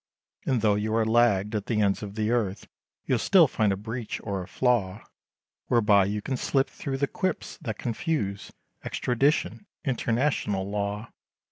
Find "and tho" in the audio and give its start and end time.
0.47-0.73